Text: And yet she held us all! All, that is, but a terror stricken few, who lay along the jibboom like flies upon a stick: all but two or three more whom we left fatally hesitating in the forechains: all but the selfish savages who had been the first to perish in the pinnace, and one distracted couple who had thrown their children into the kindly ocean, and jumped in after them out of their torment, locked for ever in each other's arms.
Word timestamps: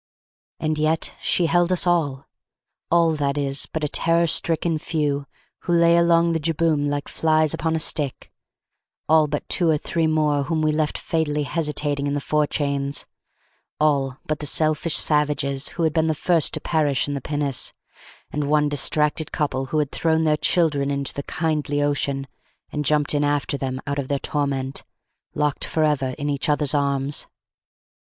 And 0.59 0.79
yet 0.79 1.13
she 1.21 1.45
held 1.45 1.71
us 1.71 1.85
all! 1.85 2.25
All, 2.89 3.11
that 3.17 3.37
is, 3.37 3.67
but 3.67 3.83
a 3.83 3.87
terror 3.87 4.25
stricken 4.25 4.79
few, 4.79 5.27
who 5.59 5.73
lay 5.73 5.95
along 5.95 6.33
the 6.33 6.39
jibboom 6.39 6.89
like 6.89 7.07
flies 7.07 7.53
upon 7.53 7.75
a 7.75 7.79
stick: 7.79 8.31
all 9.07 9.27
but 9.27 9.47
two 9.47 9.69
or 9.69 9.77
three 9.77 10.07
more 10.07 10.41
whom 10.45 10.63
we 10.63 10.71
left 10.71 10.97
fatally 10.97 11.43
hesitating 11.43 12.07
in 12.07 12.15
the 12.15 12.19
forechains: 12.19 13.05
all 13.79 14.17
but 14.25 14.39
the 14.39 14.47
selfish 14.47 14.97
savages 14.97 15.67
who 15.77 15.83
had 15.83 15.93
been 15.93 16.07
the 16.07 16.15
first 16.15 16.55
to 16.55 16.59
perish 16.59 17.07
in 17.07 17.13
the 17.13 17.21
pinnace, 17.21 17.71
and 18.31 18.49
one 18.49 18.67
distracted 18.69 19.31
couple 19.31 19.67
who 19.67 19.77
had 19.77 19.91
thrown 19.91 20.23
their 20.23 20.35
children 20.35 20.89
into 20.89 21.13
the 21.13 21.21
kindly 21.21 21.79
ocean, 21.79 22.25
and 22.71 22.85
jumped 22.85 23.13
in 23.13 23.23
after 23.23 23.55
them 23.55 23.79
out 23.85 23.99
of 23.99 24.07
their 24.07 24.17
torment, 24.17 24.83
locked 25.35 25.63
for 25.63 25.83
ever 25.83 26.15
in 26.17 26.27
each 26.27 26.49
other's 26.49 26.73
arms. 26.73 27.27